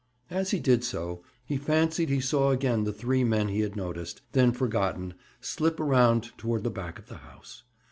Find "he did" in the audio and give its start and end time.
0.49-0.83